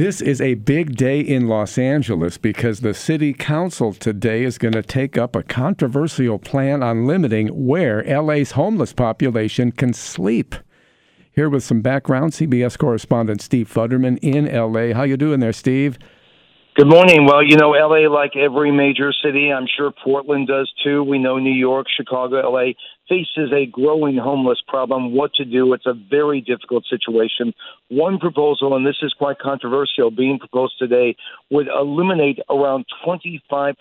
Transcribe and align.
This 0.00 0.22
is 0.22 0.40
a 0.40 0.54
big 0.54 0.96
day 0.96 1.20
in 1.20 1.46
Los 1.46 1.76
Angeles 1.76 2.38
because 2.38 2.80
the 2.80 2.94
city 2.94 3.34
council 3.34 3.92
today 3.92 4.44
is 4.44 4.56
going 4.56 4.72
to 4.72 4.82
take 4.82 5.18
up 5.18 5.36
a 5.36 5.42
controversial 5.42 6.38
plan 6.38 6.82
on 6.82 7.06
limiting 7.06 7.48
where 7.66 8.02
LA's 8.04 8.52
homeless 8.52 8.94
population 8.94 9.72
can 9.72 9.92
sleep. 9.92 10.54
Here 11.32 11.50
with 11.50 11.64
some 11.64 11.82
background, 11.82 12.32
CBS 12.32 12.78
correspondent 12.78 13.42
Steve 13.42 13.70
Futterman 13.70 14.18
in 14.22 14.46
LA. 14.46 14.94
How 14.94 15.02
you 15.02 15.18
doing 15.18 15.40
there, 15.40 15.52
Steve? 15.52 15.98
Good 16.76 16.86
morning. 16.86 17.26
Well, 17.26 17.42
you 17.42 17.56
know, 17.56 17.70
LA, 17.70 18.08
like 18.08 18.36
every 18.36 18.70
major 18.70 19.12
city, 19.24 19.52
I'm 19.52 19.66
sure 19.66 19.90
Portland 19.90 20.46
does 20.46 20.72
too. 20.84 21.02
We 21.02 21.18
know 21.18 21.36
New 21.36 21.50
York, 21.50 21.88
Chicago, 21.94 22.48
LA 22.48 22.74
faces 23.08 23.52
a 23.52 23.66
growing 23.66 24.16
homeless 24.16 24.62
problem. 24.68 25.12
What 25.12 25.34
to 25.34 25.44
do? 25.44 25.72
It's 25.74 25.86
a 25.86 25.94
very 25.94 26.40
difficult 26.40 26.84
situation. 26.88 27.54
One 27.88 28.18
proposal, 28.18 28.76
and 28.76 28.86
this 28.86 28.98
is 29.02 29.12
quite 29.18 29.40
controversial, 29.40 30.12
being 30.12 30.38
proposed 30.38 30.74
today, 30.78 31.16
would 31.50 31.66
eliminate 31.66 32.38
around 32.48 32.84
25% 33.04 33.74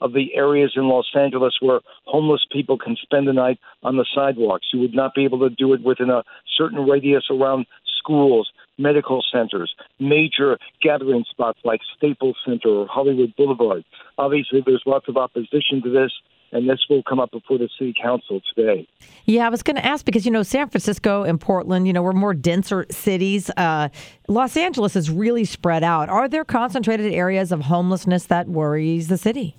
of 0.00 0.12
the 0.12 0.36
areas 0.36 0.74
in 0.76 0.84
Los 0.84 1.10
Angeles 1.16 1.56
where 1.60 1.80
homeless 2.04 2.46
people 2.52 2.78
can 2.78 2.94
spend 3.02 3.26
the 3.26 3.32
night 3.32 3.58
on 3.82 3.96
the 3.96 4.06
sidewalks. 4.14 4.68
You 4.72 4.78
would 4.80 4.94
not 4.94 5.16
be 5.16 5.24
able 5.24 5.40
to 5.40 5.50
do 5.50 5.74
it 5.74 5.82
within 5.82 6.10
a 6.10 6.22
certain 6.56 6.86
radius 6.86 7.24
around 7.28 7.66
schools 7.98 8.48
medical 8.78 9.22
centers, 9.32 9.74
major 9.98 10.58
gathering 10.82 11.24
spots 11.30 11.58
like 11.64 11.80
Staples 11.96 12.36
Center 12.44 12.68
or 12.68 12.86
Hollywood 12.86 13.34
Boulevard. 13.36 13.84
Obviously, 14.18 14.62
there's 14.64 14.82
lots 14.86 15.08
of 15.08 15.16
opposition 15.16 15.82
to 15.82 15.90
this 15.90 16.12
and 16.54 16.70
this 16.70 16.78
will 16.88 17.02
come 17.02 17.18
up 17.18 17.32
before 17.32 17.58
the 17.58 17.68
city 17.78 17.92
council 18.00 18.40
today. 18.54 18.86
Yeah, 19.24 19.46
I 19.46 19.50
was 19.50 19.62
going 19.62 19.76
to 19.76 19.84
ask 19.84 20.06
because 20.06 20.24
you 20.24 20.30
know 20.30 20.44
San 20.44 20.68
Francisco 20.68 21.24
and 21.24 21.40
Portland, 21.40 21.86
you 21.86 21.92
know, 21.92 22.02
we're 22.02 22.12
more 22.12 22.32
denser 22.32 22.86
cities. 22.90 23.50
Uh, 23.56 23.88
Los 24.28 24.56
Angeles 24.56 24.96
is 24.96 25.10
really 25.10 25.44
spread 25.44 25.82
out. 25.82 26.08
Are 26.08 26.28
there 26.28 26.44
concentrated 26.44 27.12
areas 27.12 27.52
of 27.52 27.62
homelessness 27.62 28.26
that 28.26 28.48
worries 28.48 29.08
the 29.08 29.18
city? 29.18 29.56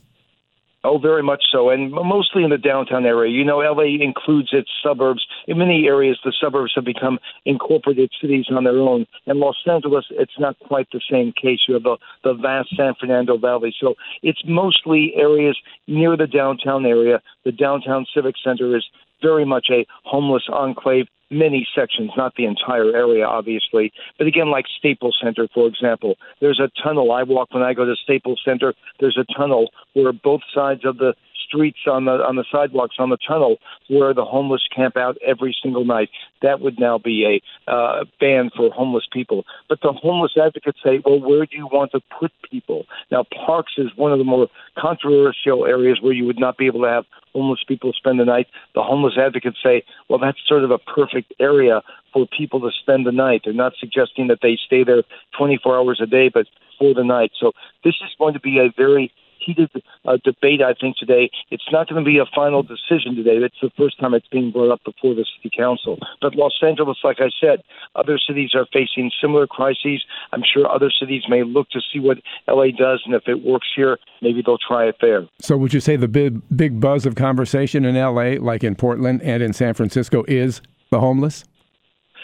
Oh, 0.85 0.99
very 0.99 1.23
much 1.23 1.43
so, 1.51 1.69
and 1.71 1.91
mostly 1.91 2.43
in 2.43 2.51
the 2.51 2.59
downtown 2.59 3.07
area. 3.07 3.31
You 3.31 3.43
know, 3.43 3.57
LA 3.57 3.97
includes 3.99 4.49
its 4.51 4.69
suburbs. 4.83 5.25
In 5.47 5.57
many 5.57 5.87
areas, 5.87 6.19
the 6.23 6.31
suburbs 6.39 6.73
have 6.75 6.85
become 6.85 7.17
incorporated 7.43 8.11
cities 8.21 8.45
on 8.51 8.65
their 8.65 8.77
own. 8.77 9.07
In 9.25 9.39
Los 9.39 9.57
Angeles, 9.65 10.05
it's 10.11 10.37
not 10.37 10.59
quite 10.59 10.87
the 10.93 11.01
same 11.09 11.33
case. 11.33 11.61
You 11.67 11.73
have 11.73 11.83
the, 11.83 11.97
the 12.23 12.35
vast 12.35 12.69
San 12.77 12.93
Fernando 12.99 13.35
Valley. 13.37 13.73
So 13.81 13.95
it's 14.21 14.43
mostly 14.45 15.13
areas 15.15 15.57
near 15.87 16.15
the 16.15 16.27
downtown 16.27 16.85
area. 16.85 17.19
The 17.45 17.51
downtown 17.51 18.05
civic 18.13 18.35
center 18.43 18.75
is 18.77 18.85
very 19.23 19.45
much 19.45 19.67
a 19.71 19.87
homeless 20.03 20.43
enclave 20.51 21.07
many 21.29 21.67
sections, 21.75 22.11
not 22.15 22.35
the 22.35 22.45
entire 22.45 22.95
area, 22.95 23.25
obviously. 23.25 23.91
But 24.17 24.27
again, 24.27 24.49
like 24.49 24.65
Staples 24.77 25.17
Center, 25.21 25.47
for 25.53 25.67
example, 25.67 26.15
there's 26.39 26.59
a 26.59 26.69
tunnel. 26.83 27.11
I 27.11 27.23
walk 27.23 27.53
when 27.53 27.63
I 27.63 27.73
go 27.73 27.85
to 27.85 27.95
Staples 28.03 28.41
Center. 28.45 28.73
There's 28.99 29.17
a 29.17 29.25
tunnel 29.33 29.71
where 29.93 30.13
both 30.13 30.41
sides 30.53 30.85
of 30.85 30.97
the 30.97 31.13
streets 31.47 31.79
on 31.87 32.05
the 32.05 32.11
on 32.11 32.35
the 32.35 32.45
sidewalks 32.51 32.95
on 32.99 33.09
the 33.09 33.17
tunnel 33.27 33.57
where 33.89 34.13
the 34.13 34.25
homeless 34.25 34.67
camp 34.73 34.97
out 34.97 35.17
every 35.25 35.55
single 35.61 35.85
night. 35.85 36.09
That 36.41 36.61
would 36.61 36.79
now 36.79 36.97
be 36.97 37.41
a 37.67 37.71
uh, 37.71 38.05
ban 38.19 38.49
for 38.55 38.69
homeless 38.71 39.05
people. 39.11 39.45
But 39.69 39.79
the 39.81 39.91
homeless 39.93 40.33
advocates 40.41 40.79
say, 40.83 41.01
well, 41.05 41.19
where 41.19 41.45
do 41.45 41.57
you 41.57 41.67
want 41.67 41.91
to 41.91 42.01
put 42.19 42.31
people? 42.49 42.85
Now, 43.11 43.25
parks 43.45 43.73
is 43.77 43.89
one 43.95 44.11
of 44.11 44.19
the 44.19 44.23
more 44.23 44.47
controversial 44.77 45.65
areas 45.65 45.99
where 46.01 46.13
you 46.13 46.25
would 46.25 46.39
not 46.39 46.57
be 46.57 46.67
able 46.67 46.81
to 46.81 46.87
have 46.87 47.05
homeless 47.33 47.63
people 47.67 47.91
spend 47.93 48.19
the 48.19 48.25
night. 48.25 48.47
The 48.73 48.83
homeless 48.83 49.15
advocates 49.17 49.57
say, 49.63 49.83
well, 50.09 50.19
that's 50.19 50.37
sort 50.47 50.63
of 50.63 50.71
a 50.71 50.77
perfect 50.77 51.33
area 51.39 51.81
for 52.13 52.25
people 52.25 52.61
to 52.61 52.71
spend 52.81 53.05
the 53.05 53.11
night. 53.11 53.41
They're 53.43 53.53
not 53.53 53.73
suggesting 53.79 54.27
that 54.27 54.39
they 54.41 54.57
stay 54.65 54.83
there 54.83 55.03
24 55.37 55.77
hours 55.77 55.99
a 56.01 56.05
day, 56.05 56.29
but 56.29 56.47
for 56.79 56.93
the 56.93 57.03
night. 57.03 57.31
So 57.39 57.51
this 57.83 57.95
is 57.95 58.11
going 58.17 58.33
to 58.33 58.39
be 58.39 58.59
a 58.59 58.73
very 58.75 59.11
heated 59.45 59.69
uh, 60.05 60.17
debate, 60.23 60.61
I 60.61 60.73
think, 60.73 60.97
today. 60.97 61.29
It's 61.51 61.65
not 61.71 61.87
going 61.87 62.03
to 62.03 62.05
be 62.05 62.17
a 62.17 62.25
final 62.33 62.63
decision 62.63 63.15
today. 63.15 63.37
It's 63.37 63.55
the 63.61 63.71
first 63.77 63.99
time 63.99 64.13
it's 64.13 64.27
being 64.27 64.51
brought 64.51 64.71
up 64.71 64.83
before 64.83 65.13
the 65.13 65.25
city 65.37 65.55
council. 65.55 65.99
But 66.21 66.35
Los 66.35 66.57
Angeles, 66.61 66.97
like 67.03 67.17
I 67.19 67.29
said, 67.39 67.63
other 67.95 68.17
cities 68.17 68.51
are 68.55 68.65
facing 68.73 69.11
similar 69.21 69.47
crises. 69.47 70.03
I'm 70.31 70.43
sure 70.43 70.69
other 70.69 70.91
cities 70.91 71.23
may 71.29 71.43
look 71.43 71.69
to 71.69 71.81
see 71.93 71.99
what 71.99 72.17
LA 72.47 72.67
does, 72.77 73.03
and 73.05 73.13
if 73.13 73.27
it 73.27 73.43
works 73.43 73.67
here, 73.75 73.97
maybe 74.21 74.41
they'll 74.45 74.57
try 74.57 74.85
it 74.85 74.95
there. 75.01 75.27
So, 75.39 75.57
would 75.57 75.73
you 75.73 75.79
say 75.79 75.95
the 75.95 76.07
big, 76.07 76.41
big 76.55 76.79
buzz 76.79 77.05
of 77.05 77.15
conversation 77.15 77.85
in 77.85 77.95
LA, 77.95 78.35
like 78.39 78.63
in 78.63 78.75
Portland 78.75 79.21
and 79.21 79.43
in 79.43 79.53
San 79.53 79.73
Francisco, 79.73 80.23
is 80.27 80.61
the 80.89 80.99
homeless? 80.99 81.43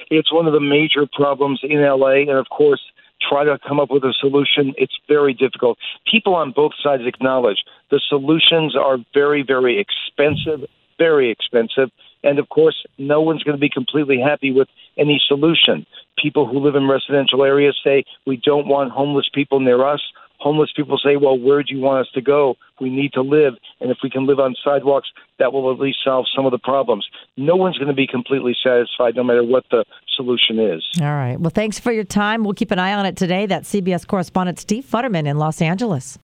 It's 0.09 0.31
one 0.31 0.47
of 0.47 0.53
the 0.53 0.59
major 0.59 1.07
problems 1.13 1.62
in 1.63 1.81
LA, 1.81 2.22
and 2.22 2.31
of 2.31 2.47
course, 2.50 2.81
try 3.27 3.43
to 3.43 3.57
come 3.67 3.79
up 3.79 3.91
with 3.91 4.03
a 4.03 4.13
solution. 4.19 4.73
It's 4.77 4.97
very 5.07 5.33
difficult. 5.33 5.77
People 6.09 6.35
on 6.35 6.51
both 6.51 6.73
sides 6.81 7.03
acknowledge 7.05 7.63
the 7.89 8.01
solutions 8.07 8.75
are 8.75 8.97
very, 9.13 9.43
very 9.43 9.79
expensive, 9.79 10.67
very 10.97 11.29
expensive. 11.29 11.89
And 12.23 12.39
of 12.39 12.49
course, 12.49 12.85
no 12.97 13.21
one's 13.21 13.43
going 13.43 13.57
to 13.57 13.61
be 13.61 13.69
completely 13.69 14.19
happy 14.19 14.51
with 14.51 14.67
any 14.97 15.21
solution. 15.27 15.85
People 16.21 16.47
who 16.47 16.59
live 16.59 16.75
in 16.75 16.87
residential 16.87 17.43
areas 17.43 17.79
say, 17.83 18.03
we 18.25 18.37
don't 18.37 18.67
want 18.67 18.91
homeless 18.91 19.29
people 19.33 19.59
near 19.59 19.83
us 19.85 20.01
homeless 20.41 20.72
people 20.75 21.00
say, 21.03 21.16
well, 21.18 21.38
where 21.38 21.62
do 21.62 21.74
you 21.74 21.81
want 21.81 22.06
us 22.06 22.12
to 22.13 22.22
go? 22.22 22.56
We 22.79 22.90
need 22.90 23.13
to 23.13 23.22
live. 23.22 23.53
And 23.79 23.91
if 23.91 23.97
we 24.03 24.09
can 24.09 24.25
live 24.25 24.40
on 24.40 24.56
sidewalks, 24.63 25.09
that 25.38 25.53
will 25.53 25.72
at 25.72 25.79
least 25.79 26.00
solve 26.03 26.25
some 26.35 26.46
of 26.46 26.52
the 26.52 26.57
problems. 26.57 27.07
No 27.38 27.56
one's 27.56 27.78
going 27.78 27.90
to 27.90 27.94
be 27.94 28.07
completely 28.07 28.56
satisfied 28.63 29.16
no 29.16 29.24
matter 29.24 29.44
what 29.44 29.66
the 29.69 29.85
solution 30.16 30.59
is. 30.59 30.84
All 31.00 31.07
right. 31.07 31.40
Well, 31.40 31.51
thanks 31.51 31.80
for 31.80 31.91
your 31.91 32.03
time. 32.03 32.44
We'll 32.44 32.53
keep 32.53 32.72
an 32.72 32.80
eye 32.80 32.94
on 32.94 33.06
it 33.06 33.16
today. 33.16 33.46
That's 33.46 33.72
CBS 33.72 34.06
correspondent 34.06 34.59
Steve 34.59 34.85
Futterman 34.85 35.28
in 35.28 35.38
Los 35.38 35.62
Angeles. 35.62 36.18